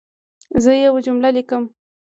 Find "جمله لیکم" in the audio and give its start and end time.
1.07-1.63